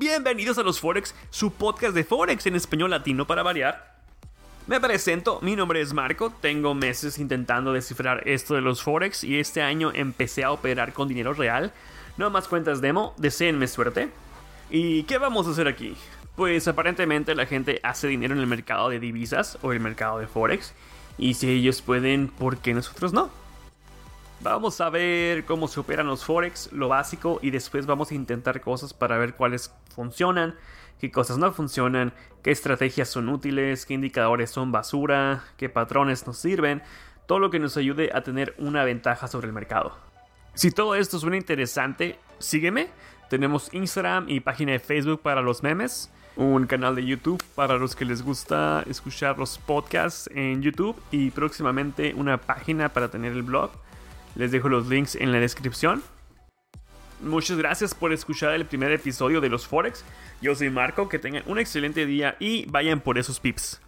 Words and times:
Bienvenidos 0.00 0.56
a 0.56 0.62
los 0.62 0.80
Forex, 0.80 1.14
su 1.28 1.52
podcast 1.52 1.94
de 1.94 2.04
Forex 2.04 2.46
en 2.46 2.56
español 2.56 2.88
latino 2.88 3.26
para 3.26 3.42
variar. 3.42 3.98
Me 4.66 4.80
presento, 4.80 5.40
mi 5.42 5.56
nombre 5.56 5.82
es 5.82 5.92
Marco, 5.92 6.32
tengo 6.40 6.72
meses 6.72 7.18
intentando 7.18 7.74
descifrar 7.74 8.26
esto 8.26 8.54
de 8.54 8.62
los 8.62 8.82
Forex 8.82 9.24
y 9.24 9.38
este 9.38 9.60
año 9.60 9.92
empecé 9.92 10.42
a 10.42 10.52
operar 10.52 10.94
con 10.94 11.06
dinero 11.06 11.34
real. 11.34 11.74
No 12.16 12.30
más 12.30 12.48
cuentas 12.48 12.80
demo, 12.80 13.14
deseenme 13.18 13.68
suerte. 13.68 14.08
¿Y 14.70 15.02
qué 15.02 15.18
vamos 15.18 15.46
a 15.46 15.50
hacer 15.50 15.68
aquí? 15.68 15.94
Pues 16.34 16.66
aparentemente 16.66 17.34
la 17.34 17.44
gente 17.44 17.78
hace 17.82 18.08
dinero 18.08 18.32
en 18.32 18.40
el 18.40 18.46
mercado 18.46 18.88
de 18.88 19.00
divisas 19.00 19.58
o 19.60 19.70
el 19.70 19.80
mercado 19.80 20.18
de 20.18 20.26
Forex. 20.26 20.72
Y 21.18 21.34
si 21.34 21.50
ellos 21.50 21.82
pueden, 21.82 22.28
¿por 22.28 22.56
qué 22.56 22.72
nosotros 22.72 23.12
no? 23.12 23.28
Vamos 24.42 24.80
a 24.80 24.88
ver 24.88 25.44
cómo 25.44 25.68
se 25.68 25.80
operan 25.80 26.06
los 26.06 26.24
Forex, 26.24 26.72
lo 26.72 26.88
básico, 26.88 27.38
y 27.42 27.50
después 27.50 27.84
vamos 27.84 28.10
a 28.10 28.14
intentar 28.14 28.62
cosas 28.62 28.94
para 28.94 29.18
ver 29.18 29.34
cuáles 29.34 29.70
funcionan, 29.94 30.54
qué 30.98 31.10
cosas 31.10 31.36
no 31.36 31.52
funcionan, 31.52 32.14
qué 32.42 32.50
estrategias 32.50 33.10
son 33.10 33.28
útiles, 33.28 33.84
qué 33.84 33.92
indicadores 33.92 34.50
son 34.50 34.72
basura, 34.72 35.44
qué 35.58 35.68
patrones 35.68 36.26
nos 36.26 36.38
sirven, 36.38 36.82
todo 37.26 37.38
lo 37.38 37.50
que 37.50 37.58
nos 37.58 37.76
ayude 37.76 38.12
a 38.14 38.22
tener 38.22 38.54
una 38.56 38.82
ventaja 38.82 39.28
sobre 39.28 39.46
el 39.46 39.52
mercado. 39.52 39.94
Si 40.54 40.70
todo 40.70 40.94
esto 40.94 41.18
suena 41.18 41.36
interesante, 41.36 42.18
sígueme. 42.38 42.88
Tenemos 43.28 43.72
Instagram 43.74 44.24
y 44.30 44.40
página 44.40 44.72
de 44.72 44.78
Facebook 44.78 45.20
para 45.20 45.42
los 45.42 45.62
memes, 45.62 46.10
un 46.36 46.66
canal 46.66 46.96
de 46.96 47.04
YouTube 47.04 47.42
para 47.54 47.76
los 47.76 47.94
que 47.94 48.06
les 48.06 48.22
gusta 48.22 48.84
escuchar 48.88 49.38
los 49.38 49.58
podcasts 49.58 50.30
en 50.34 50.62
YouTube 50.62 50.96
y 51.10 51.30
próximamente 51.30 52.14
una 52.14 52.38
página 52.38 52.88
para 52.88 53.10
tener 53.10 53.32
el 53.32 53.42
blog. 53.42 53.70
Les 54.34 54.50
dejo 54.50 54.68
los 54.68 54.88
links 54.88 55.16
en 55.16 55.32
la 55.32 55.40
descripción. 55.40 56.02
Muchas 57.20 57.58
gracias 57.58 57.94
por 57.94 58.12
escuchar 58.12 58.54
el 58.54 58.64
primer 58.64 58.92
episodio 58.92 59.40
de 59.40 59.50
los 59.50 59.66
Forex. 59.66 60.04
Yo 60.40 60.54
soy 60.54 60.70
Marco, 60.70 61.08
que 61.08 61.18
tengan 61.18 61.42
un 61.46 61.58
excelente 61.58 62.06
día 62.06 62.36
y 62.40 62.64
vayan 62.66 63.00
por 63.00 63.18
esos 63.18 63.40
pips. 63.40 63.80